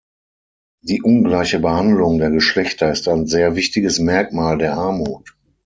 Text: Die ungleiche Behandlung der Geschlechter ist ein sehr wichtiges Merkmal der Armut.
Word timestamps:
Die 0.83 1.03
ungleiche 1.03 1.59
Behandlung 1.59 2.17
der 2.17 2.31
Geschlechter 2.31 2.91
ist 2.91 3.07
ein 3.07 3.27
sehr 3.27 3.55
wichtiges 3.55 3.99
Merkmal 3.99 4.57
der 4.57 4.73
Armut. 4.75 5.37